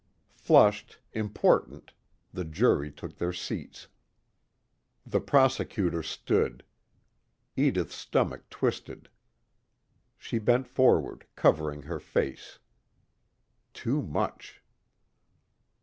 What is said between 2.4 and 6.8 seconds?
jury took their seats. The prosecutor stood.